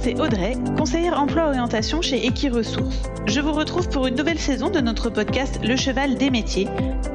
[0.00, 3.02] c'est Audrey, conseillère emploi-orientation chez Equiresources.
[3.26, 6.68] Je vous retrouve pour une nouvelle saison de notre podcast Le Cheval des métiers,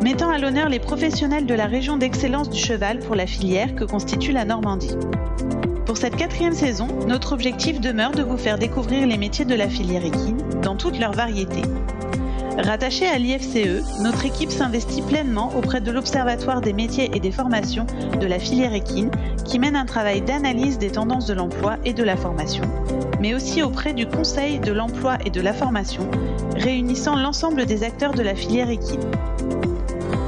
[0.04, 3.86] mettant à l'honneur les professionnels de la région d'excellence du cheval pour la filière que
[3.86, 4.96] constitue la Normandie.
[5.86, 9.68] Pour cette quatrième saison, notre objectif demeure de vous faire découvrir les métiers de la
[9.68, 11.64] filière équine dans toutes leurs variétés.
[12.58, 17.86] Rattachée à l'IFCE, notre équipe s'investit pleinement auprès de l'Observatoire des métiers et des formations
[18.20, 19.12] de la filière équine,
[19.44, 22.64] qui mène un travail d'analyse des tendances de l'emploi et de la formation,
[23.20, 26.10] mais aussi auprès du Conseil de l'emploi et de la formation,
[26.56, 29.12] réunissant l'ensemble des acteurs de la filière équine.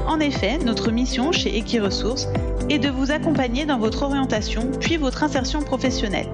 [0.05, 2.27] En effet, notre mission chez Equiresources
[2.69, 6.27] est de vous accompagner dans votre orientation puis votre insertion professionnelle.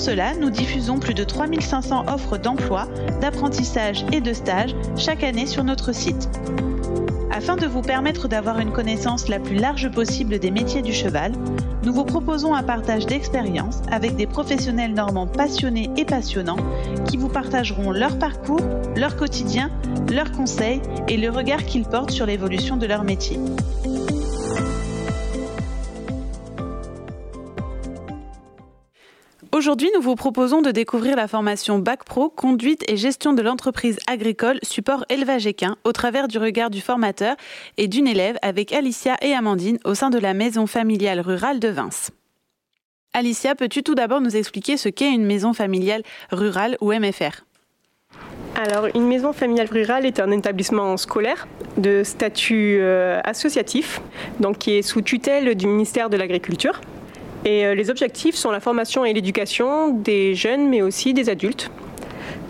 [0.00, 2.88] Pour cela, nous diffusons plus de 3500 offres d'emploi,
[3.20, 6.30] d'apprentissage et de stage chaque année sur notre site.
[7.30, 11.32] Afin de vous permettre d'avoir une connaissance la plus large possible des métiers du cheval,
[11.84, 16.56] nous vous proposons un partage d'expériences avec des professionnels normands passionnés et passionnants
[17.06, 18.62] qui vous partageront leur parcours,
[18.96, 19.70] leur quotidien,
[20.10, 23.38] leurs conseils et le regard qu'ils portent sur l'évolution de leur métier.
[29.60, 33.98] Aujourd'hui, nous vous proposons de découvrir la formation Bac Pro, conduite et gestion de l'entreprise
[34.06, 37.36] agricole, support élevage équin, au travers du regard du formateur
[37.76, 41.68] et d'une élève avec Alicia et Amandine au sein de la maison familiale rurale de
[41.68, 42.10] Vince.
[43.12, 47.44] Alicia, peux-tu tout d'abord nous expliquer ce qu'est une maison familiale rurale ou MFR
[48.56, 51.46] alors, une maison familiale rurale est un établissement scolaire
[51.78, 54.02] de statut euh, associatif,
[54.38, 56.80] donc qui est sous tutelle du ministère de l'Agriculture.
[57.44, 61.70] Et euh, les objectifs sont la formation et l'éducation des jeunes, mais aussi des adultes.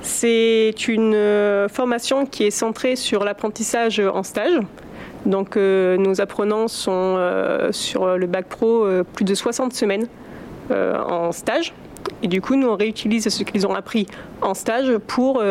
[0.02, 4.58] C'est une euh, formation qui est centrée sur l'apprentissage en stage.
[5.26, 7.18] Donc euh, nos apprenants sont
[7.72, 10.08] sur le bac pro plus de 60 semaines
[10.70, 11.74] en stage.
[12.22, 14.06] Et du coup, nous on réutilise ce qu'ils ont appris
[14.40, 15.42] en stage pour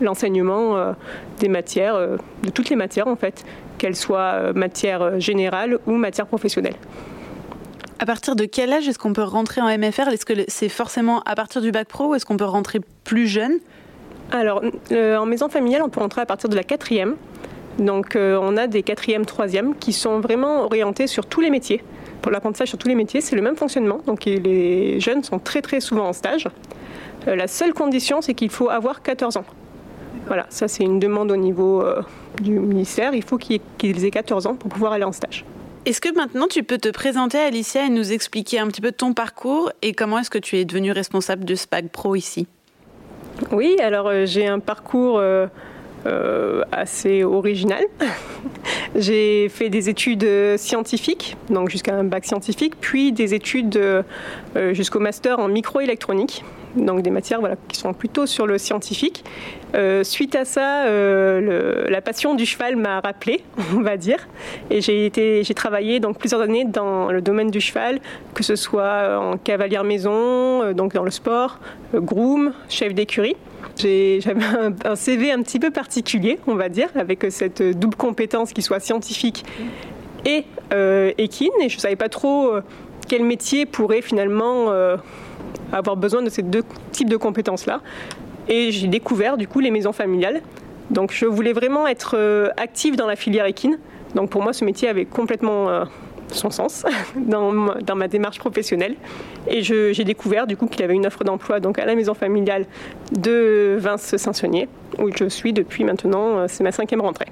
[0.00, 0.94] l'enseignement
[1.40, 3.44] des matières, de toutes les matières en fait,
[3.78, 6.76] qu'elles soient matières générales ou matières professionnelles.
[8.02, 11.20] À partir de quel âge est-ce qu'on peut rentrer en MFR Est-ce que c'est forcément
[11.20, 13.60] à partir du bac pro ou est-ce qu'on peut rentrer plus jeune?
[14.32, 17.14] Alors, euh, en maison familiale, on peut rentrer à partir de la quatrième.
[17.78, 21.84] Donc, euh, on a des quatrièmes, troisièmes qui sont vraiment orientés sur tous les métiers.
[22.22, 24.00] Pour l'apprentissage sur tous les métiers, c'est le même fonctionnement.
[24.04, 26.48] Donc, les jeunes sont très, très souvent en stage.
[27.28, 29.44] Euh, la seule condition, c'est qu'il faut avoir 14 ans.
[30.26, 31.84] Voilà, ça, c'est une demande au niveau
[32.40, 33.14] du ministère.
[33.14, 33.60] Il faut qu'ils
[34.04, 35.44] aient 14 ans pour pouvoir aller en stage.
[35.84, 39.14] Est-ce que maintenant tu peux te présenter Alicia et nous expliquer un petit peu ton
[39.14, 42.46] parcours et comment est-ce que tu es devenue responsable de SPAG Pro ici?
[43.50, 45.48] Oui, alors euh, j'ai un parcours euh,
[46.06, 47.82] euh, assez original.
[48.94, 54.04] j'ai fait des études scientifiques, donc jusqu'à un bac scientifique, puis des études
[54.54, 56.44] jusqu'au master en microélectronique
[56.76, 59.24] donc des matières qui sont plutôt sur le scientifique.
[59.74, 63.42] Euh, suite à ça, euh, la passion du cheval m'a rappelé,
[63.76, 64.28] on va dire,
[64.70, 68.00] et j'ai été, j'ai travaillé donc plusieurs années dans le domaine du cheval,
[68.34, 71.58] que ce soit en cavalière maison, euh, donc dans le sport,
[71.94, 73.36] groom, chef d'écurie.
[73.78, 74.44] J'avais
[74.84, 78.80] un, CV un petit peu particulier, on va dire, avec cette double compétence qui soit
[78.80, 79.44] scientifique
[80.26, 80.44] et
[81.16, 82.52] équine, et je ne savais pas trop
[83.08, 84.66] quel métier pourrait finalement
[85.72, 87.80] avoir besoin de ces deux types de compétences-là.
[88.48, 90.42] Et j'ai découvert du coup les maisons familiales.
[90.90, 93.78] Donc je voulais vraiment être euh, active dans la filière équine.
[94.14, 95.84] Donc pour moi, ce métier avait complètement euh,
[96.28, 96.84] son sens
[97.16, 98.96] dans, dans, ma démarche professionnelle.
[99.46, 102.66] Et j'ai découvert du coup qu'il avait une offre d'emploi donc à la maison familiale
[103.12, 104.68] de Vince-Saint-Saunier,
[104.98, 107.26] où je suis depuis maintenant, euh, c'est ma cinquième rentrée.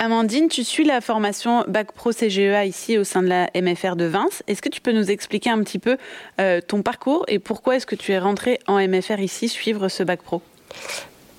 [0.00, 4.04] Amandine, tu suis la formation Bac Pro CGEA ici au sein de la MFR de
[4.04, 4.44] Vince.
[4.46, 5.96] Est-ce que tu peux nous expliquer un petit peu
[6.40, 10.04] euh, ton parcours et pourquoi est-ce que tu es rentrée en MFR ici suivre ce
[10.04, 10.40] Bac Pro?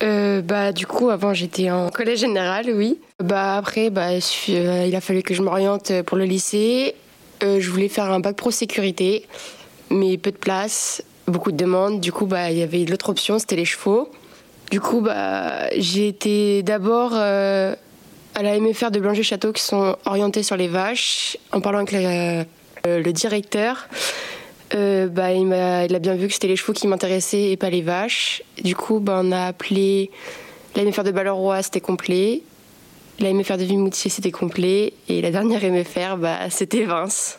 [0.02, 2.98] Euh, bah du coup avant j'étais en collège général oui.
[3.18, 6.94] Bah après bah euh, il a fallu que je m'oriente pour le lycée.
[7.42, 9.26] Je voulais faire un bac pro sécurité
[9.88, 12.00] mais peu de place beaucoup de demandes.
[12.00, 14.10] Du coup bah il y avait l'autre option c'était les chevaux.
[14.70, 17.14] Du coup bah j'ai été d'abord
[18.34, 21.36] à la MFR de Blanger-Château qui sont orientés sur les vaches.
[21.52, 22.44] En parlant avec euh,
[22.84, 23.88] le directeur,
[24.74, 27.82] euh, bah, il, a, bien vu que c'était les chevaux qui m'intéressaient et pas les
[27.82, 28.42] vaches.
[28.62, 30.10] Du coup, bah, on a appelé
[30.76, 32.42] la MFR de Balleroy, c'était complet.
[33.20, 34.94] La MFR de Vimoutier, c'était complet.
[35.08, 37.38] Et la dernière MFR, bah, c'était Vince.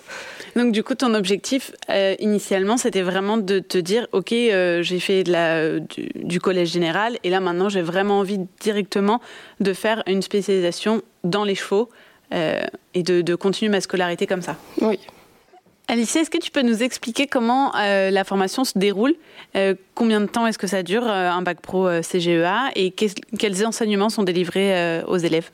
[0.56, 5.00] Donc du coup, ton objectif euh, initialement, c'était vraiment de te dire, ok, euh, j'ai
[5.00, 9.22] fait de la, du, collège général, et là maintenant, j'ai vraiment envie directement
[9.60, 11.90] de faire une spécialisation dans les chevaux
[12.34, 12.62] euh,
[12.94, 14.58] et de, de, continuer ma scolarité comme ça.
[14.82, 15.00] Oui.
[15.88, 19.14] Alice, est-ce que tu peux nous expliquer comment la formation se déroule?
[19.94, 24.24] Combien de temps est-ce que ça dure, un bac pro CGEA Et quels enseignements sont
[24.24, 25.50] délivrés aux élèves?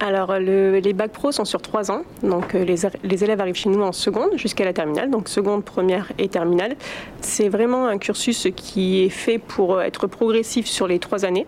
[0.00, 2.02] Alors, les bacs pro sont sur trois ans.
[2.22, 6.12] Donc, euh, les, élèves arrivent chez nous en seconde jusqu'à la terminale, donc seconde, première
[6.18, 6.76] et terminale.
[7.20, 11.46] C'est vraiment un cursus qui est fait pour être progressif sur les trois années.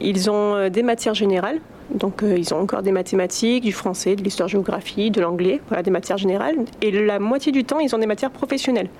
[0.00, 4.16] Ils ont euh, des matières générales, donc euh, ils ont encore des mathématiques, du français,
[4.16, 6.56] de l'histoire-géographie, de l'anglais, voilà, des matières générales.
[6.82, 8.90] Et la moitié du temps, ils ont des matières professionnelles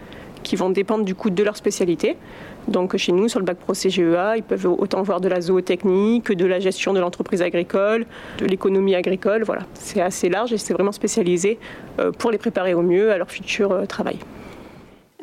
[0.43, 2.17] qui vont dépendre du coup de leur spécialité.
[2.69, 6.21] Donc chez nous, sur le bac pro CGEA, ils peuvent autant voir de la zootechnie
[6.23, 8.07] que de la gestion de l'entreprise agricole,
[8.39, 9.43] de l'économie agricole.
[9.43, 11.59] Voilà, c'est assez large et c'est vraiment spécialisé
[11.99, 14.19] euh, pour les préparer au mieux à leur futur euh, travail.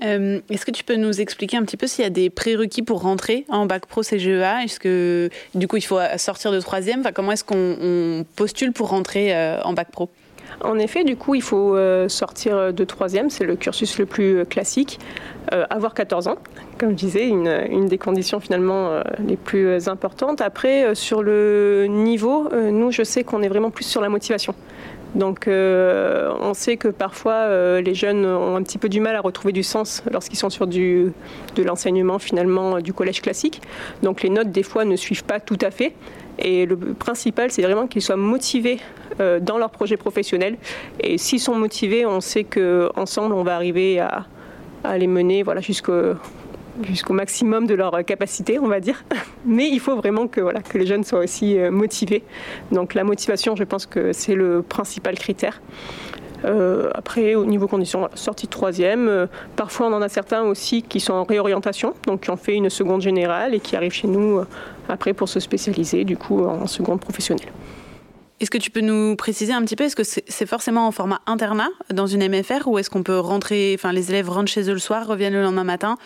[0.03, 2.81] Euh, est-ce que tu peux nous expliquer un petit peu s'il y a des prérequis
[2.81, 7.01] pour rentrer en bac pro CGEA Est-ce que du coup il faut sortir de troisième?
[7.01, 9.33] Enfin, Comment est-ce qu'on postule pour rentrer
[9.63, 10.09] en bac pro?
[10.61, 11.77] En effet, du coup, il faut
[12.07, 14.99] sortir de troisième, c'est le cursus le plus classique,
[15.53, 16.37] euh, avoir 14 ans,
[16.77, 20.41] comme je disais, une, des conditions finalement les plus importantes.
[20.41, 24.55] Après, sur le niveau, nous, je sais qu'on est vraiment plus sur la motivation.
[25.13, 29.53] Donc on sait que parfois les jeunes ont un petit peu du mal à retrouver
[29.53, 31.13] du sens lorsqu'ils sont sur du,
[31.55, 33.61] de l'enseignement finalement du collège classique.
[34.03, 35.93] Donc les notes des fois ne suivent pas tout à fait.
[36.39, 38.79] Et le principal, c'est vraiment qu'ils soient motivés
[39.19, 40.57] euh, dans leur projet professionnel.
[40.99, 44.25] Et s'ils sont motivés, on sait qu'ensemble, on va arriver à,
[44.97, 49.03] les mener voilà, jusqu'au maximum de leur capacité, on va dire.
[49.45, 52.23] Mais il faut vraiment que, voilà, que les jeunes soient aussi euh, motivés.
[52.71, 55.61] Donc la motivation, je pense que c'est le principal critère.
[56.43, 59.27] Euh, après, au niveau conditions, sortie de troisième.
[59.55, 62.69] parfois, on en a certains aussi qui sont en réorientation, donc qui ont fait une
[62.69, 64.41] seconde générale et qui arrivent chez nous
[64.87, 67.49] après pour se spécialiser du coup en seconde professionnelle.
[68.41, 71.21] Est-ce que tu peux nous préciser un petit peu, est-ce que c'est forcément en format
[71.25, 74.73] internat dans une MFR ou est-ce qu'on peut rentrer, enfin les élèves rentrent chez eux
[74.73, 75.97] le soir, reviennent le lendemain matin?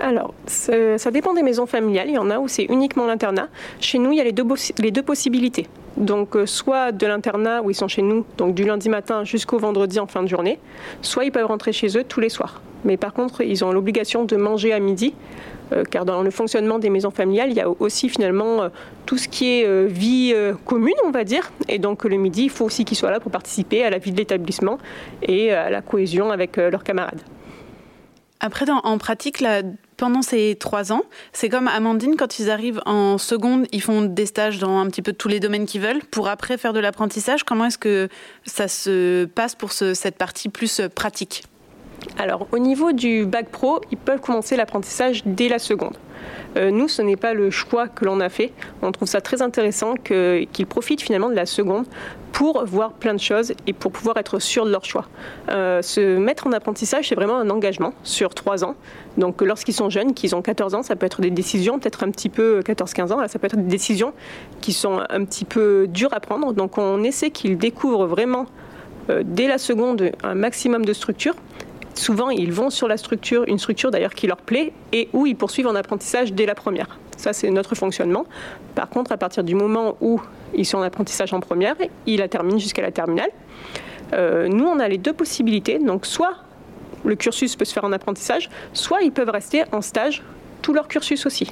[0.00, 2.08] Alors, ça dépend des maisons familiales.
[2.08, 3.48] Il y en a où c'est uniquement l'internat.
[3.80, 4.44] Chez nous, il y a les deux,
[4.78, 5.66] les deux possibilités.
[5.96, 9.58] Donc, euh, soit de l'internat où ils sont chez nous, donc du lundi matin jusqu'au
[9.58, 10.60] vendredi en fin de journée,
[11.02, 12.62] soit ils peuvent rentrer chez eux tous les soirs.
[12.84, 15.14] Mais par contre, ils ont l'obligation de manger à midi
[15.90, 18.68] car dans le fonctionnement des maisons familiales, il y a aussi finalement euh,
[19.06, 20.34] tout ce qui est euh, vie
[20.64, 21.50] commune, on va dire.
[21.68, 24.12] Et donc le midi, il faut aussi qu'ils soient là pour participer à la vie
[24.12, 24.78] de l'établissement
[25.22, 27.20] et à la cohésion avec leurs camarades.
[28.40, 29.42] Après, en pratique,
[29.96, 34.26] pendant ces trois ans, c'est comme Amandine, quand ils arrivent en seconde, ils font des
[34.26, 37.42] stages dans un petit peu tous les domaines qu'ils veulent, pour après faire de l'apprentissage.
[37.42, 38.08] Comment est-ce que
[38.44, 41.42] ça se passe pour cette partie plus pratique?
[42.16, 45.96] Alors, au niveau du bac pro, ils peuvent commencer l'apprentissage dès la seconde.
[46.56, 48.52] Euh, nous, ce n'est pas le choix que l'on a fait.
[48.82, 51.86] On trouve ça très intéressant qu'ils profitent finalement de la seconde
[52.32, 55.06] pour voir plein de choses et pour pouvoir être sûrs de leur choix.
[55.50, 58.74] Euh, se mettre en apprentissage, c'est vraiment un engagement sur trois ans.
[59.16, 62.10] Donc lorsqu'ils sont jeunes, qu'ils ont 14 ans, ça peut être des décisions, peut-être un
[62.10, 64.12] petit peu 14-15 ans, ça peut être des décisions
[64.60, 66.52] qui sont un petit peu dures à prendre.
[66.52, 68.46] Donc on essaie qu'ils découvrent vraiment
[69.10, 71.36] euh, dès la seconde un maximum de structures
[71.98, 75.36] souvent ils vont sur la structure, une structure d'ailleurs qui leur plaît, et où ils
[75.36, 76.98] poursuivent en apprentissage dès la première.
[77.16, 78.24] Ça, c'est notre fonctionnement.
[78.74, 80.20] Par contre, à partir du moment où
[80.54, 81.74] ils sont en apprentissage en première,
[82.06, 83.30] ils la terminent jusqu'à la terminale.
[84.12, 85.78] Euh, nous, on a les deux possibilités.
[85.78, 86.36] Donc, soit
[87.04, 90.22] le cursus peut se faire en apprentissage, soit ils peuvent rester en stage
[90.62, 91.50] tout leur cursus aussi.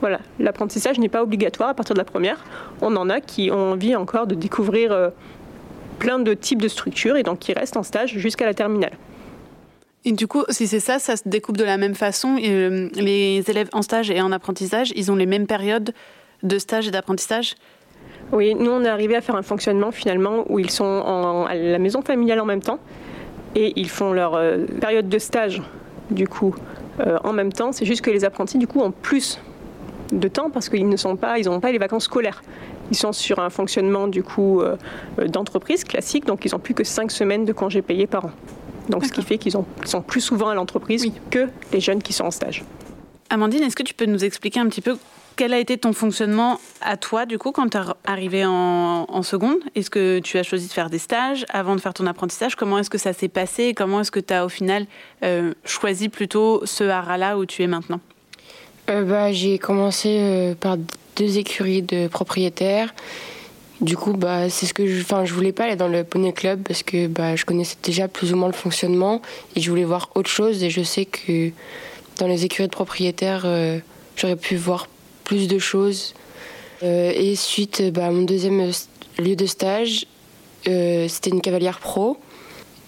[0.00, 2.44] Voilà, l'apprentissage n'est pas obligatoire à partir de la première.
[2.82, 5.10] On en a qui ont envie encore de découvrir euh,
[5.98, 8.92] plein de types de structures et donc qui restent en stage jusqu'à la terminale.
[10.12, 12.36] Du coup, si c'est ça, ça se découpe de la même façon.
[12.40, 15.92] Euh, les élèves en stage et en apprentissage, ils ont les mêmes périodes
[16.44, 17.56] de stage et d'apprentissage?
[18.30, 21.78] Oui, nous, on est arrivé à faire un fonctionnement finalement où ils sont à la
[21.78, 22.78] maison familiale en même temps
[23.56, 25.60] et ils font leur euh, période de stage
[26.10, 26.54] du coup
[27.00, 27.72] euh, en même temps.
[27.72, 29.40] C'est juste que les apprentis du coup ont plus
[30.12, 32.44] de temps parce qu'ils ne sont pas, ils n'ont pas les vacances scolaires.
[32.92, 34.62] Ils sont sur un fonctionnement du coup
[35.26, 38.30] d'entreprise classique, donc ils n'ont plus que 5 semaines de congés payés par an.
[38.88, 42.24] Donc, ce qui fait qu'ils sont plus souvent à l'entreprise que les jeunes qui sont
[42.24, 42.64] en stage.
[43.30, 44.96] Amandine, est-ce que tu peux nous expliquer un petit peu
[45.36, 49.58] quel a été ton fonctionnement à toi, du coup, quand tu es arrivé en, seconde?
[49.74, 52.56] Est-ce que tu as choisi de faire des stages avant de faire ton apprentissage?
[52.56, 53.74] Comment est-ce que ça s'est passé?
[53.74, 54.86] Comment est-ce que tu as, au final,
[55.22, 58.00] euh, choisi plutôt ce hara-là où tu es maintenant?
[58.88, 60.78] Euh, bah, J'ai commencé euh, par
[61.16, 62.94] deux écuries de propriétaires.
[63.80, 66.32] Du coup, bah, c'est ce que je, enfin, je voulais pas aller dans le poney
[66.32, 69.20] club parce que bah, je connaissais déjà plus ou moins le fonctionnement
[69.54, 70.62] et je voulais voir autre chose.
[70.62, 71.50] Et je sais que
[72.18, 73.78] dans les écuries de propriétaires, euh,
[74.16, 74.88] j'aurais pu voir
[75.24, 76.14] plus de choses.
[76.82, 78.70] Euh, et suite, bah, mon deuxième
[79.18, 80.06] lieu de stage,
[80.68, 82.16] euh, c'était une cavalière pro.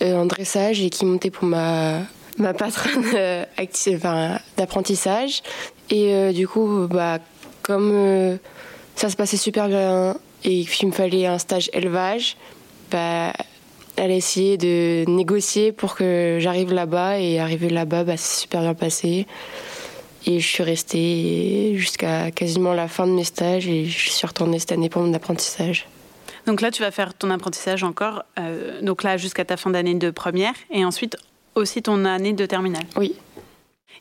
[0.00, 2.00] en dressage et qui montait pour ma,
[2.38, 3.04] ma patronne
[3.94, 5.42] enfin, d'apprentissage.
[5.90, 7.18] Et du coup, bah,
[7.62, 8.38] comme
[8.96, 12.36] ça se passait super bien et qu'il me fallait un stage élevage,
[12.90, 13.32] bah,
[13.96, 18.60] elle a essayé de négocier pour que j'arrive là-bas et arriver là-bas, bah, c'est super
[18.60, 19.26] bien passé.
[20.26, 24.58] Et je suis restée jusqu'à quasiment la fin de mes stages et je suis retournée
[24.58, 25.86] cette année pour mon apprentissage.
[26.46, 29.94] Donc là, tu vas faire ton apprentissage encore, euh, donc là jusqu'à ta fin d'année
[29.94, 31.16] de première et ensuite
[31.54, 32.84] aussi ton année de terminale.
[32.96, 33.14] Oui.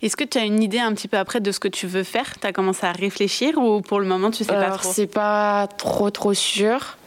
[0.02, 2.04] Est-ce que tu as une idée un petit peu après de ce que tu veux
[2.04, 2.40] faire?
[2.40, 4.92] Tu as commencé à réfléchir ou pour le moment tu sais pas trop?
[4.92, 6.98] c'est pas trop trop sûr.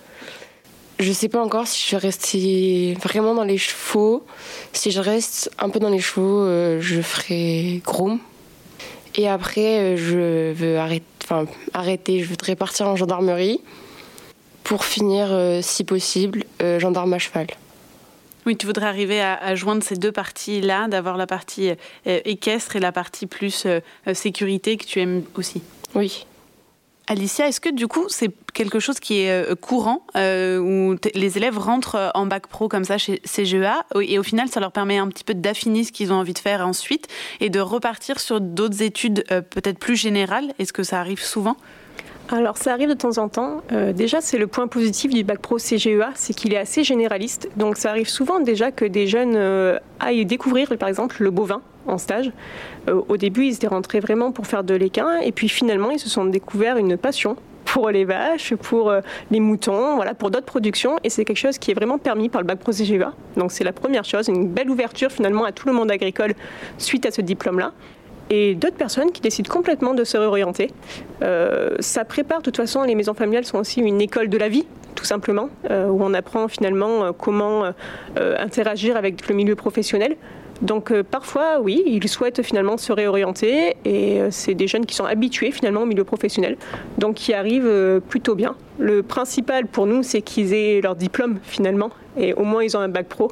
[0.99, 4.23] Je sais pas encore si je vais rester vraiment dans les chevaux.
[4.75, 8.18] Si je reste un peu dans les chevaux, euh, je ferai groom.
[9.14, 13.61] Et après, euh, je veux arrêter, enfin, arrêter, je voudrais partir en gendarmerie
[14.62, 16.44] pour finir, euh, si possible,
[16.78, 17.47] gendarme à cheval.
[18.47, 21.73] Oui, tu voudrais arriver à, joindre ces deux parties-là, d'avoir la partie
[22.06, 23.66] équestre et la partie plus
[24.14, 25.62] sécurité que tu aimes aussi.
[25.94, 26.25] Oui.
[27.11, 31.37] Alicia, est-ce que du coup c'est quelque chose qui est euh, courant euh, où les
[31.38, 34.70] élèves rentrent euh, en bac pro comme ça chez CGEA et au final ça leur
[34.70, 37.09] permet un petit peu d'affiner ce qu'ils ont envie de faire ensuite
[37.40, 40.54] et de repartir sur d'autres études peut-être plus générales?
[40.61, 41.56] Est-ce que ça arrive souvent?
[42.32, 43.62] Alors ça arrive de temps en temps.
[43.94, 47.49] déjà, c'est le point positif du bac pro CGEA, c'est qu'il est assez généraliste.
[47.56, 49.37] Donc ça arrive souvent déjà que des jeunes
[49.99, 52.30] aillent découvrir, par exemple, le bovin en stage.
[52.88, 55.99] Euh, au début, ils étaient rentrés vraiment pour faire de l'équin, et puis finalement, ils
[55.99, 60.46] se sont découverts une passion pour les vaches, pour euh, les moutons, voilà, pour d'autres
[60.46, 60.99] productions.
[61.04, 63.12] Et c'est quelque chose qui est vraiment permis par le bac pro CGEA.
[63.37, 66.34] Donc c'est la première chose, une belle ouverture finalement à tout le monde agricole
[66.78, 67.72] suite à ce diplôme-là.
[68.30, 70.70] Et d'autres personnes qui décident complètement de se réorienter.
[71.22, 74.49] Euh, ça prépare, de toute façon, les maisons familiales sont aussi une école de la
[74.49, 77.72] vie, tout simplement, où on apprend finalement comment
[78.16, 80.16] interagir avec le milieu professionnel.
[80.62, 84.94] Donc euh, parfois, oui, ils souhaitent finalement se réorienter et euh, c'est des jeunes qui
[84.94, 86.56] sont habitués finalement au milieu professionnel,
[86.99, 88.56] donc qui arrivent euh, plutôt bien.
[88.78, 92.80] Le principal pour nous, c'est qu'ils aient leur diplôme finalement et au moins ils ont
[92.80, 93.30] un bac pro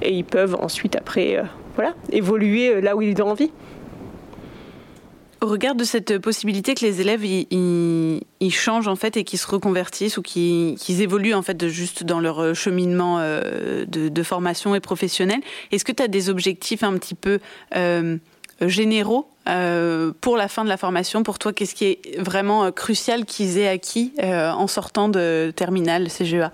[0.00, 1.42] et ils peuvent ensuite après
[1.74, 3.50] voilà, évoluer là où ils ont envie.
[5.42, 8.20] Au regard de cette possibilité que les élèves ils,
[8.50, 12.54] changent en fait et qu'ils se reconvertissent ou qu'ils évoluent en fait juste dans leur
[12.54, 15.40] cheminement euh, de, formation et professionnel,
[15.72, 17.38] est-ce que tu as des objectifs un petit peu
[17.74, 18.18] euh,
[18.60, 21.22] généraux euh, pour la fin de la formation?
[21.22, 26.52] Pour toi, qu'est-ce qui est vraiment crucial qu'ils aient acquis en sortant de terminale CGA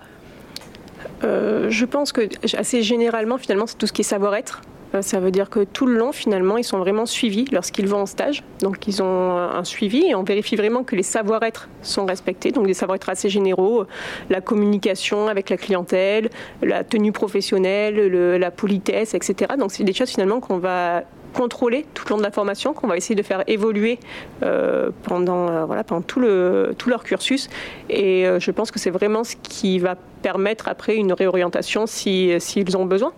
[1.23, 4.61] Je pense que assez généralement, finalement, c'est tout ce qui est savoir-être.
[4.97, 8.01] Euh, ça veut dire que tout le long, finalement, ils sont vraiment suivis lorsqu'ils vont
[8.01, 8.43] en stage.
[8.61, 12.51] Donc, ils ont un suivi et on vérifie vraiment que les savoir-être sont respectés.
[12.51, 13.85] Donc, des savoir-être assez généraux,
[14.29, 16.29] la communication avec la clientèle,
[16.61, 17.95] la tenue professionnelle,
[18.37, 19.53] la politesse, etc.
[19.57, 22.87] Donc, c'est des choses finalement qu'on va contrôler tout le long de la formation, qu'on
[22.87, 23.99] va essayer de faire évoluer
[24.43, 27.49] euh, pendant, euh, tout, le, tout leur cursus.
[27.89, 32.65] Et je pense que c'est vraiment ce qui va permettre après une réorientation s'ils si,
[32.75, 33.13] ont besoin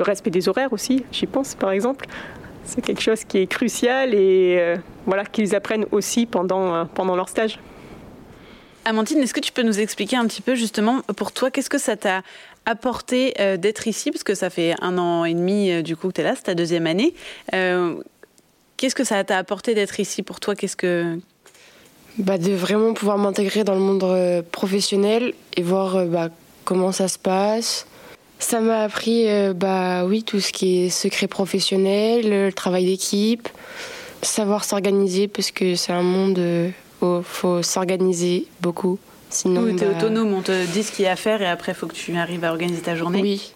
[0.00, 2.06] le respect des horaires aussi, j'y pense par exemple.
[2.64, 7.16] C'est quelque chose qui est crucial et euh, voilà qu'ils apprennent aussi pendant, euh, pendant
[7.16, 7.58] leur stage.
[8.86, 11.78] Amandine, est-ce que tu peux nous expliquer un petit peu justement pour toi, qu'est-ce que
[11.78, 12.22] ça t'a
[12.64, 14.10] apporté euh, d'être ici?
[14.10, 16.44] Parce que ça fait un an et demi du coup que tu es là, c'est
[16.44, 17.12] ta deuxième année.
[18.78, 20.54] qu'est-ce que ça t'a apporté d'être ici pour toi?
[20.54, 21.18] Qu'est-ce que
[22.16, 26.30] bah, de vraiment pouvoir m'intégrer dans le monde professionnel et voir bah,
[26.64, 27.86] comment ça se passe,
[28.40, 33.48] ça m'a appris, euh, bah oui, tout ce qui est secret professionnel, le travail d'équipe,
[34.22, 36.38] savoir s'organiser parce que c'est un monde
[37.00, 38.98] où il faut s'organiser beaucoup.
[39.30, 41.40] Sinon, oui, tu es bah, autonome, on te dit ce qu'il y a à faire
[41.40, 43.22] et après, il faut que tu arrives à organiser ta journée.
[43.22, 43.52] Oui.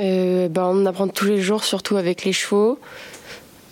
[0.00, 2.78] Euh, bah, on apprend tous les jours, surtout avec les chevaux,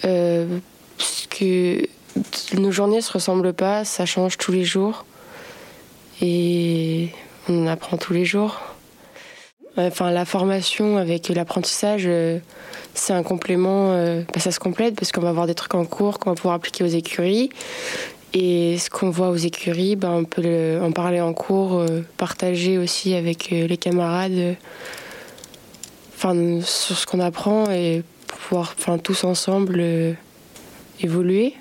[0.05, 0.59] euh,
[0.99, 1.87] parce que
[2.57, 5.05] nos journées ne se ressemblent pas, ça change tous les jours.
[6.21, 7.09] Et
[7.49, 8.61] on apprend tous les jours.
[9.77, 12.39] Enfin, la formation avec l'apprentissage, euh,
[12.93, 15.87] c'est un complément, euh, bah, ça se complète parce qu'on va avoir des trucs en
[15.87, 17.49] cours qu'on va pouvoir appliquer aux écuries.
[18.35, 22.77] Et ce qu'on voit aux écuries, bah, on peut en parler en cours, euh, partager
[22.77, 24.57] aussi avec les camarades
[26.17, 29.83] enfin, sur ce qu'on apprend et pouvoir tous ensemble
[31.01, 31.55] évoluer.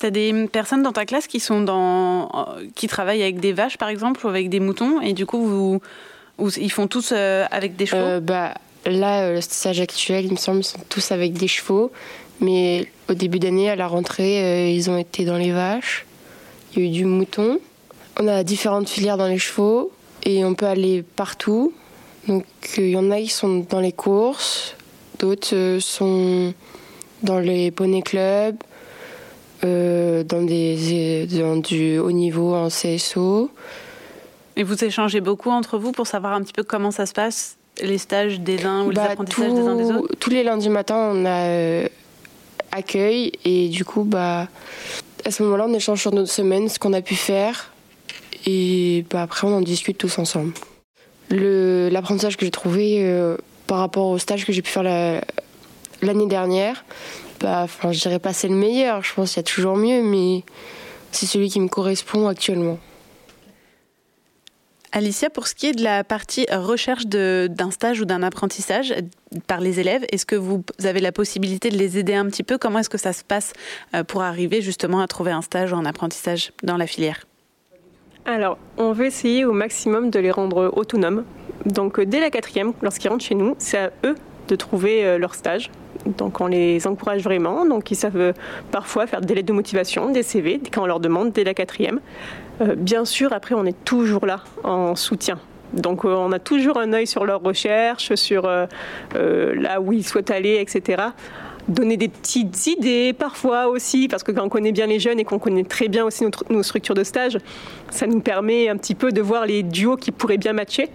[0.00, 2.30] Tu as des personnes dans ta classe qui, sont dans,
[2.74, 5.80] qui travaillent avec des vaches, par exemple, ou avec des moutons, et du coup, vous
[6.38, 10.26] ou ils font tous euh, avec des chevaux euh, bah, Là, euh, le stage actuel,
[10.26, 11.90] il me semble, ils sont tous avec des chevaux.
[12.40, 16.04] Mais au début d'année, à la rentrée, ils ont été dans les vaches.
[16.72, 17.58] Il y a eu du mouton.
[18.20, 19.90] On a différentes filières dans les chevaux
[20.24, 21.72] et on peut aller partout.
[22.28, 22.44] Donc
[22.76, 24.76] il y en a qui sont dans les courses,
[25.18, 26.52] d'autres sont
[27.22, 28.56] dans les poney clubs,
[29.62, 33.50] dans, des, dans du haut niveau en CSO.
[34.56, 37.56] Et vous échangez beaucoup entre vous pour savoir un petit peu comment ça se passe,
[37.82, 40.14] les stages des uns ou les bah, apprentissages des uns des autres?
[40.18, 41.88] Tous les lundis matin, on a euh,
[42.72, 44.48] accueil et du coup, bah,
[45.26, 47.70] à ce moment-là, on échange sur notre semaine, ce qu'on a pu faire
[48.46, 50.52] et bah, après, on en discute tous ensemble.
[51.28, 53.36] L'apprentissage que j'ai trouvé euh,
[53.66, 54.84] par rapport au stage que j'ai pu faire
[56.00, 56.84] l'année dernière,
[57.40, 60.02] bah, enfin, je dirais pas c'est le meilleur, je pense qu'il y a toujours mieux,
[60.02, 60.44] mais
[61.12, 62.78] c'est celui qui me correspond actuellement.
[64.96, 68.94] Alicia, pour ce qui est de la partie recherche d'un stage ou d'un apprentissage
[69.46, 72.56] par les élèves, est-ce que vous avez la possibilité de les aider un petit peu?
[72.56, 73.52] Comment est-ce que ça se passe
[73.94, 77.26] euh, pour arriver justement à trouver un stage ou un apprentissage dans la filière?
[78.24, 81.24] Alors, on veut essayer au maximum de les rendre autonomes.
[81.66, 84.14] Donc, dès la quatrième, lorsqu'ils rentrent chez nous, c'est à eux
[84.48, 85.70] de trouver euh, leur stage.
[86.06, 87.66] Donc on les encourage vraiment.
[87.66, 88.32] Donc ils savent euh,
[88.70, 92.00] parfois faire des lettres de motivation, des CV, quand on leur demande dès la quatrième.
[92.60, 95.38] Euh, bien sûr, après, on est toujours là en soutien.
[95.72, 100.58] Donc on a toujours un œil sur leurs recherches, sur là où ils souhaitent aller,
[100.60, 101.08] etc
[101.68, 105.24] donner des petites idées parfois aussi, parce que quand on connaît bien les jeunes et
[105.24, 107.38] qu'on connaît très bien aussi nos structures de stage,
[107.90, 110.88] ça nous permet un petit peu de voir les duos qui pourraient bien matcher.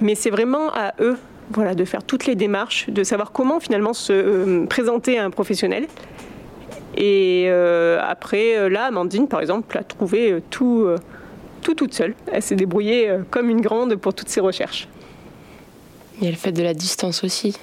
[0.00, 1.16] Mais c'est vraiment à eux
[1.50, 5.30] voilà, de faire toutes les démarches, de savoir comment finalement se euh, présenter à un
[5.30, 5.86] professionnel.
[6.96, 10.86] Et euh, après, euh, là, Amandine, par exemple, a trouvé tout,
[11.62, 12.14] tout toute seule.
[12.32, 14.88] Elle s'est débrouillée comme une grande pour toutes ses recherches.
[16.18, 17.56] Il y a le fait de la distance aussi.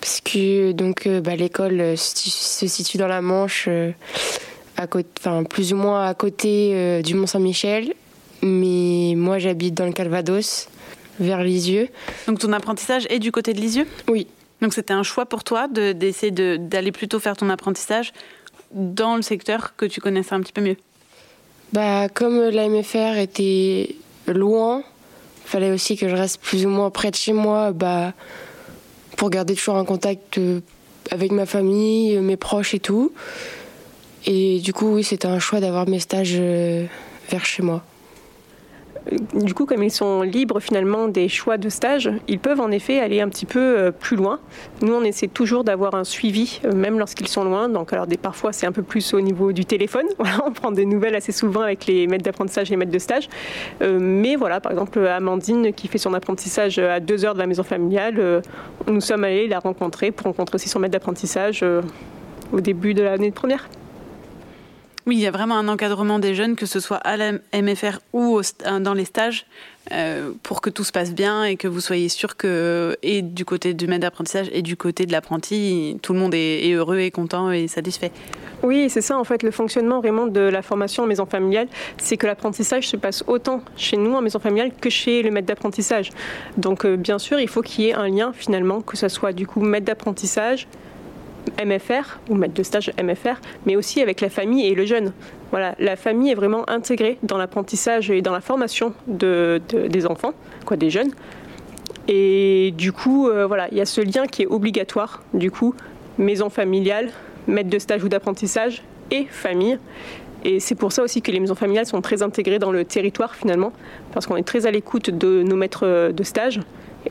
[0.00, 3.68] Parce que donc bah, l'école se situe dans la Manche,
[4.76, 7.94] à côté, enfin, plus ou moins à côté du Mont-Saint-Michel.
[8.42, 10.68] Mais moi, j'habite dans le Calvados
[11.18, 11.88] vers Lisieux.
[12.28, 13.86] Donc ton apprentissage est du côté de Lisieux?
[14.08, 14.28] Oui.
[14.60, 18.12] Donc c'était un choix pour toi d'essayer d'aller plutôt faire ton apprentissage
[18.72, 20.76] dans le secteur que tu connaissais un petit peu mieux?
[21.72, 24.82] Bah, Comme la MFR était loin,
[25.44, 28.12] il fallait aussi que je reste plus ou moins près de chez moi bah,
[29.16, 30.60] pour garder toujours un contact euh,
[31.10, 33.12] avec ma famille, mes proches et tout.
[34.26, 36.84] Et du coup, oui, c'était un choix d'avoir mes stages euh,
[37.30, 37.82] vers chez moi
[39.34, 43.00] du coup, comme ils sont libres finalement des choix de stage, ils peuvent en effet
[43.00, 44.40] aller un petit peu euh, plus loin.
[44.82, 47.68] Nous, on essaie toujours d'avoir un suivi, euh, même lorsqu'ils sont loin.
[47.68, 50.06] Donc, alors, parfois, c'est un peu plus au niveau du téléphone.
[50.46, 53.28] on prend des nouvelles assez souvent avec les maîtres d'apprentissage et les maîtres de stage.
[53.82, 57.46] Euh, mais voilà, par exemple, Amandine, qui fait son apprentissage à deux heures de la
[57.46, 58.42] maison familiale,
[58.86, 61.64] nous sommes allés la rencontrer pour rencontrer aussi son maître d'apprentissage
[62.52, 63.68] au début de l'année première.
[65.08, 68.00] Oui, il y a vraiment un encadrement des jeunes, que ce soit à la MFR
[68.12, 68.42] ou
[68.82, 69.46] dans les stages,
[69.90, 73.46] euh, pour que tout se passe bien et que vous soyez sûr que, et du
[73.46, 77.10] côté du maître d'apprentissage et du côté de l'apprenti, tout le monde est, heureux et
[77.10, 78.12] content et satisfait.
[78.62, 82.18] Oui, c'est ça en fait le fonctionnement vraiment de la formation en maison familiale, c'est
[82.18, 86.10] que l'apprentissage se passe autant chez nous en maison familiale que chez le maître d'apprentissage.
[86.58, 89.32] Donc euh, bien sûr, il faut qu'il y ait un lien finalement, que ce soit
[89.32, 90.68] du coup maître d'apprentissage,
[91.64, 95.12] MFR ou maître de stage MFR, mais aussi avec la famille et le jeune.
[95.50, 100.32] Voilà, la famille est vraiment intégrée dans l'apprentissage et dans la formation de, des enfants,
[100.64, 101.12] quoi, des jeunes.
[102.08, 105.22] Et du coup, euh, voilà, il y a ce lien qui est obligatoire.
[105.34, 105.74] Du coup,
[106.16, 107.10] maison familiale,
[107.46, 109.78] maître de stage ou d'apprentissage et famille.
[110.44, 113.34] Et c'est pour ça aussi que les maisons familiales sont très intégrées dans le territoire
[113.34, 113.72] finalement,
[114.12, 116.60] parce qu'on est très à l'écoute de nos maîtres de stage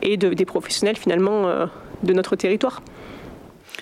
[0.02, 1.66] et des professionnels finalement euh,
[2.02, 2.82] de notre territoire.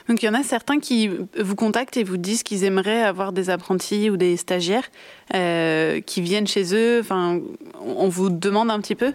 [0.08, 3.32] Donc il y en a certains qui vous contactent et vous disent qu'ils aimeraient avoir
[3.32, 4.88] des apprentis ou des stagiaires
[5.34, 7.00] euh, qui viennent chez eux.
[7.00, 7.40] Enfin,
[7.80, 9.12] on vous demande un petit peu?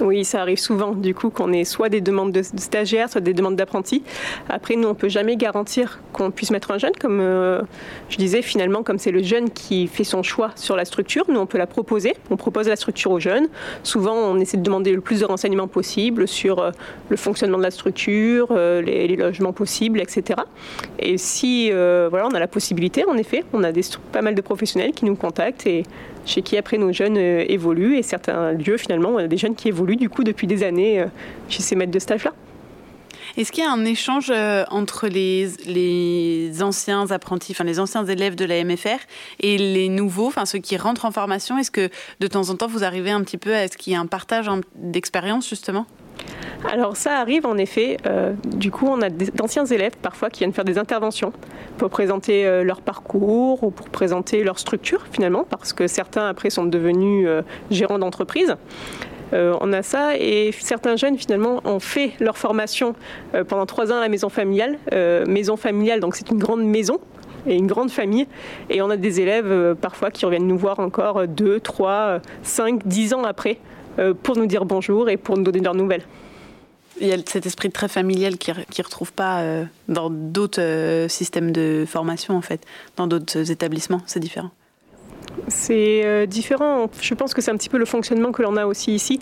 [0.00, 3.34] Oui, ça arrive souvent, du coup, qu'on ait soit des demandes de stagiaires, soit des
[3.34, 4.02] demandes d'apprentis.
[4.48, 6.92] Après, nous, on ne peut jamais garantir qu'on puisse mettre un jeune.
[7.00, 7.62] Comme euh,
[8.08, 11.40] je disais, finalement, comme c'est le jeune qui fait son choix sur la structure, nous,
[11.40, 12.14] on peut la proposer.
[12.30, 13.48] On propose la structure aux jeunes.
[13.82, 16.70] Souvent, on essaie de demander le plus de renseignements possible sur euh,
[17.08, 20.40] le fonctionnement de la structure, euh, les, logements possibles, etc.
[20.98, 23.72] Et si voilà, on a la possibilité, en effet, on a
[24.12, 25.82] pas mal de professionnels qui nous contactent et
[26.26, 29.54] chez qui après nos jeunes euh, évoluent et certains lieux finalement, on a des jeunes
[29.54, 31.06] qui évoluent du coup depuis des années euh,
[31.48, 32.32] chez ces maîtres de stage-là.
[33.36, 38.04] Est-ce qu'il y a un échange euh, entre les, les, anciens apprentis, enfin les anciens
[38.04, 38.98] élèves de la MFR
[39.38, 41.56] et les nouveaux, enfin ceux qui rentrent en formation?
[41.56, 43.96] Est-ce que de temps en temps vous arrivez un petit peu à ce qu'il y
[43.96, 45.86] ait un partage d'expérience justement?
[46.68, 47.96] Alors ça arrive en effet.
[48.06, 51.32] Euh, du coup, on a d'anciens élèves parfois qui viennent faire des interventions
[51.78, 56.50] pour présenter euh, leur parcours ou pour présenter leur structure finalement, parce que certains après
[56.50, 58.56] sont devenus euh, gérants d'entreprise.
[59.32, 62.94] on a ça et certains jeunes finalement ont fait leur formation
[63.46, 64.76] pendant trois ans à la maison familiale.
[65.26, 66.98] maison familiale, donc c'est une grande maison
[67.46, 68.26] et une grande famille.
[68.70, 73.14] Et on a des élèves parfois qui reviennent nous voir encore deux, trois, cinq, dix
[73.14, 73.58] ans après
[74.24, 76.02] pour nous dire bonjour et pour nous donner leurs nouvelles.
[77.00, 79.42] Il y a cet esprit très familial qui ne retrouve pas
[79.88, 82.64] dans d'autres systèmes de formation, en fait,
[82.96, 84.02] dans d'autres établissements.
[84.06, 84.50] C'est différent.
[85.48, 86.88] C'est euh, différent.
[87.00, 89.20] Je pense que c'est un petit peu le fonctionnement que l'on a aussi ici.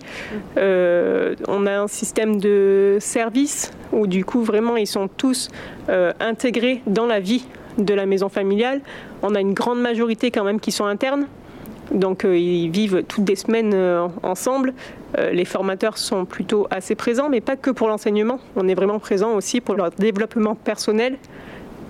[0.57, 5.49] Euh, on a un système de service où du coup vraiment ils sont tous
[5.89, 7.45] euh, intégrés dans la vie
[7.79, 8.81] de la maison familiale.
[9.23, 11.27] On a une grande majorité quand même qui sont internes.
[11.93, 13.75] Donc ils vivent toutes des semaines
[14.23, 14.75] ensemble.
[15.33, 18.41] les formateurs sont plutôt assez présents, mais pas que pour l'enseignement.
[18.57, 21.17] On est vraiment présent aussi pour leur développement personnel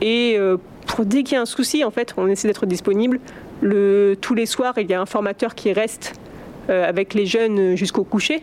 [0.01, 0.39] et
[0.87, 3.19] pour dès qu'il y a un souci, en fait, on essaie d'être disponible
[4.21, 6.15] tous les soirs, il y a un formateur qui reste
[6.71, 8.43] euh, avec les jeunes jusqu'au coucher.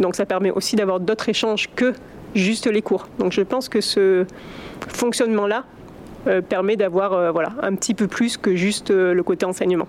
[0.00, 1.92] Donc ça permet aussi d'avoir d'autres échanges que
[2.34, 3.08] juste les cours.
[3.18, 4.24] Donc je pense que ce
[4.88, 5.64] fonctionnement-là
[6.26, 9.88] euh, permet d'avoir euh, voilà, un petit peu plus que juste le côté enseignement.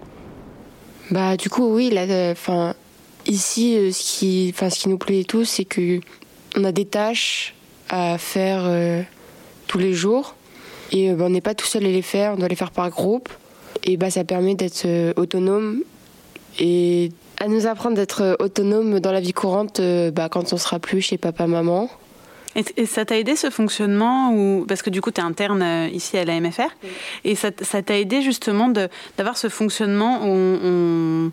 [1.12, 2.34] Bah du coup oui, là,
[3.26, 6.00] ici ce qui, ce qui nous plaît tous, c'est que
[6.56, 7.56] on a des tâches
[7.90, 8.64] à faire
[9.68, 10.36] tous les jours
[10.92, 12.90] et bah, on n'est pas tout seul à les faire, on doit les faire par
[12.90, 13.30] groupe
[13.84, 15.82] et bah, ça permet d'être euh, autonome
[16.60, 20.58] et à nous apprendre d'être euh, autonome dans la vie courante euh, bah, quand on
[20.58, 21.90] sera plus chez papa-maman.
[22.56, 26.18] Et, ça t'a aidé ce fonctionnement ou parce que du coup tu es interne ici
[26.18, 26.70] à la MFR
[27.24, 28.70] et ça t'a aidé justement
[29.18, 31.32] d'avoir ce fonctionnement où on,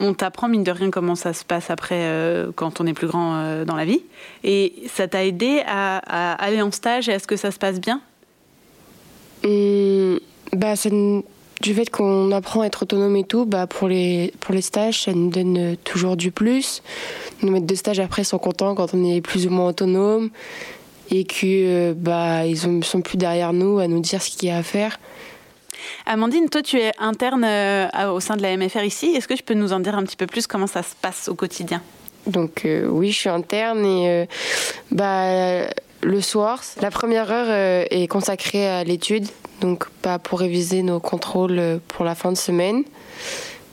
[0.00, 2.08] on, t'apprend mine de rien comment ça se passe après
[2.54, 4.02] quand on est plus grand dans la vie.
[4.44, 5.98] Et ça t'a aidé à,
[6.34, 8.00] aller en stage et à ce que ça se passe bien?
[9.44, 10.18] Mmh,
[10.52, 10.90] bah, ça,
[11.62, 15.04] du fait qu'on apprend à être autonome et tout, bah pour, les, pour les stages,
[15.04, 16.82] ça nous donne toujours du plus.
[17.42, 20.30] Nos maîtres de stage après sont contents quand on est plus ou moins autonome
[21.10, 24.52] et que bah ils ne sont plus derrière nous à nous dire ce qu'il y
[24.52, 24.98] a à faire.
[26.04, 29.14] Amandine, toi tu es interne euh, au sein de la MFR ici.
[29.14, 31.28] Est-ce que tu peux nous en dire un petit peu plus comment ça se passe
[31.28, 31.80] au quotidien?
[32.26, 34.26] Donc euh, oui, je suis interne et euh,
[34.90, 35.68] bah
[36.02, 39.26] le soir, la première heure est consacrée à l'étude
[39.62, 42.82] donc pas pour réviser nos contrôles euh, pour la fin de semaine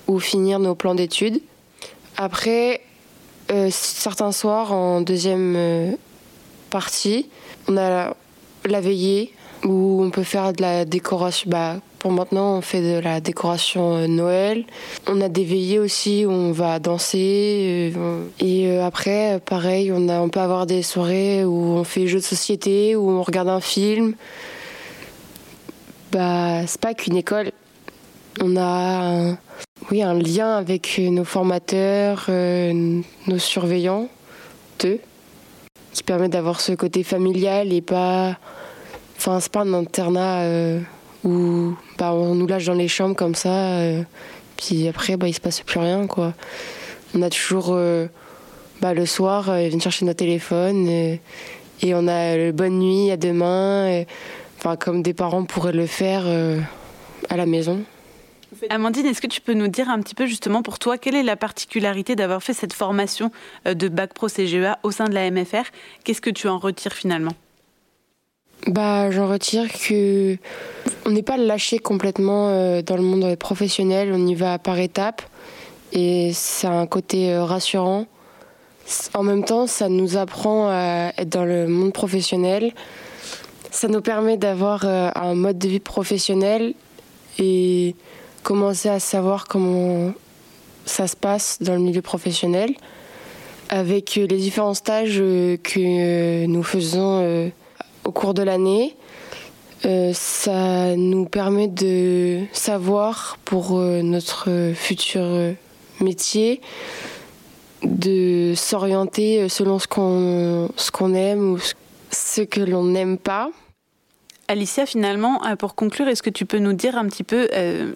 [0.08, 1.42] ou finir nos plans d'études.
[2.16, 2.82] Après,
[3.52, 5.92] euh, certains soirs, en deuxième euh,
[6.70, 7.28] partie,
[7.68, 8.14] on a
[8.66, 9.34] la, veillée
[9.66, 11.50] où on peut faire de la décoration.
[11.50, 14.66] Bah, pour maintenant, on fait de la décoration Noël.
[15.08, 17.92] On a des veillées aussi où on va danser.
[18.40, 22.96] et après, pareil, on, on peut avoir des soirées où on fait jeux de société,
[22.96, 24.14] où on regarde un film
[26.12, 27.52] bah, c'est pas qu'une école.
[28.42, 29.38] On a un,
[29.92, 34.08] oui, un lien avec nos formateurs, euh, nos surveillants,
[34.80, 35.00] d'eux,
[35.94, 38.38] qui permet d'avoir ce côté familial et pas.
[39.18, 40.80] Enfin, c'est pas un internat euh,
[41.24, 44.04] où bah, on nous lâche dans les chambres comme ça, euh,
[44.58, 46.34] puis après, bah, il se passe plus rien, quoi.
[47.16, 47.78] On a toujours.
[48.82, 51.20] bah, le soir, ils viennent chercher nos téléphones et,
[51.84, 54.04] on a le bonne nuit, à demain.
[54.60, 56.60] Enfin, comme des parents pourraient le faire euh,
[57.30, 57.82] à la maison.
[58.70, 61.24] Amandine, est-ce que tu peux nous dire un petit peu justement pour toi, quelle est
[61.24, 63.32] la particularité d'avoir fait cette formation
[63.68, 65.64] euh, de Bac Pro CGEA au sein de la MFR
[66.04, 67.32] Qu'est-ce que tu en retires finalement?
[68.68, 70.36] Bah, j'en retire que
[71.06, 75.22] on n'est pas lâché complètement euh, dans le monde professionnel, on y va par étapes.
[75.94, 78.06] Et c'est un côté rassurant.
[79.14, 82.74] En même temps, ça nous apprend à être dans le monde professionnel,
[83.72, 86.74] ça nous permet d'avoir euh, un mode de vie professionnel
[87.38, 87.96] et
[88.44, 90.12] commencer à savoir comment
[90.86, 92.74] ça se passe dans le milieu professionnel
[93.70, 97.52] avec euh, les différents stages euh, que nous faisons
[98.04, 98.96] au cours de l'année.
[100.14, 105.54] ça nous permet de savoir pour notre futur
[106.02, 106.62] métier
[107.84, 111.76] de s'orienter selon ce qu'on aime ou ce
[112.42, 113.52] que l'on n'aime pas.
[114.48, 117.94] Alicia, finalement, euh, pour conclure, est-ce que tu peux nous dire un petit peu euh,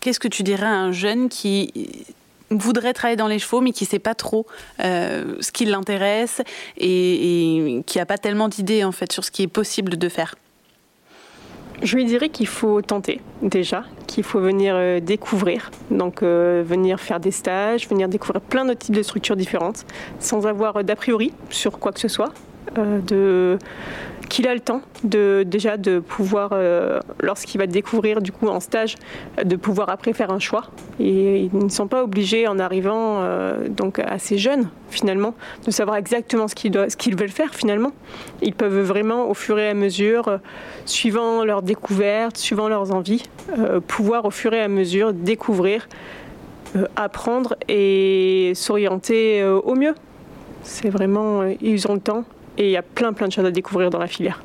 [0.00, 2.04] qu'est-ce que tu dirais à un jeune qui
[2.50, 4.46] voudrait travailler dans les chevaux mais qui ne sait pas trop
[4.84, 6.42] euh, ce qui l'intéresse
[6.78, 10.36] et, qui n'a pas tellement d'idées en fait sur ce qui est possible de faire?
[11.82, 17.32] Je lui dirais qu'il faut tenter déjà, qu'il faut venir découvrir, donc venir faire des
[17.32, 19.84] stages, venir découvrir plein de types de structures différentes,
[20.18, 22.32] sans avoir d'a priori sur quoi que ce soit,
[22.74, 23.58] de
[24.28, 28.60] qu'il a le temps de déjà de pouvoir, euh, lorsqu'il va découvrir du coup en
[28.60, 28.96] stage,
[29.42, 30.64] de pouvoir après faire un choix.
[31.00, 35.96] Et ils ne sont pas obligés en arrivant euh, donc assez jeunes finalement de savoir
[35.96, 37.92] exactement ce qu'ils veulent faire finalement.
[38.42, 40.38] Ils peuvent vraiment au fur et à mesure, euh,
[40.84, 43.24] suivant leurs découvertes, suivant leurs envies,
[43.86, 45.88] pouvoir au fur et à mesure découvrir,
[46.96, 49.94] apprendre et s'orienter au mieux.
[50.62, 52.24] C'est vraiment, ils ont le temps
[52.58, 54.42] et il y a plein plein de choses à découvrir dans la filière.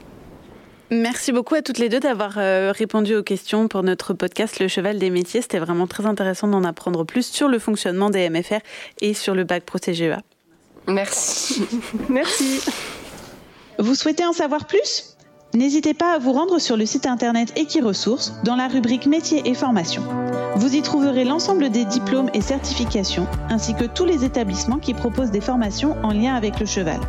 [0.93, 4.67] Merci beaucoup à toutes les deux d'avoir euh, répondu aux questions pour notre podcast Le
[4.67, 5.41] Cheval des métiers.
[5.41, 8.60] C'était vraiment très intéressant d'en apprendre plus sur le fonctionnement des MFR
[9.00, 10.19] et sur le bac Pro CGEA.
[10.88, 11.65] Merci.
[12.10, 12.60] Merci.
[13.80, 15.11] Vous souhaitez en savoir plus?
[15.53, 19.53] N'hésitez pas à vous rendre sur le site internet Equiresources dans la rubrique Métiers et
[19.53, 20.03] formations.
[20.55, 25.31] Vous y trouverez l'ensemble des diplômes et certifications ainsi que tous les établissements qui proposent
[25.31, 27.01] des formations en lien avec le cheval.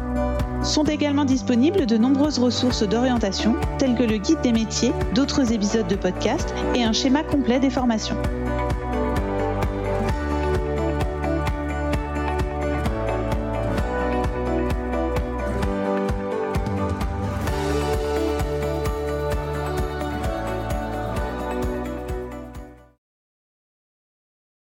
[0.65, 5.87] Sont également disponibles de nombreuses ressources d'orientation, telles que le guide des métiers, d'autres épisodes
[5.87, 8.17] de podcast et un schéma complet des formations.